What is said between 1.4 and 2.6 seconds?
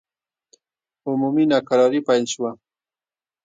ناکراري پیل شوه.